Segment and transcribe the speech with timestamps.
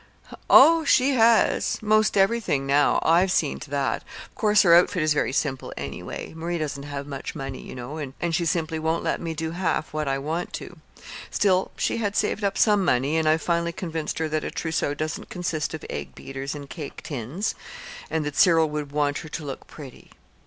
[0.49, 2.97] "Oh, she has 'most everything now.
[3.03, 4.01] I've seen to that.
[4.25, 6.33] Of course her outfit is very simple, anyway.
[6.35, 10.07] Marie hasn't much money, you know, and she simply won't let me do half what
[10.07, 10.77] I want to.
[11.29, 14.95] Still, she had saved up some money, and I've finally convinced her that a trousseau
[14.95, 17.53] doesn't consist of egg beaters and cake tins,
[18.09, 20.09] and that Cyril would want her to look pretty.